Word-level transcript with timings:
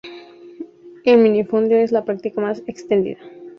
El 1.05 1.19
minifundio 1.19 1.77
es 1.77 1.91
la 1.91 2.05
práctica 2.05 2.41
más 2.41 2.63
extendida. 2.65 3.19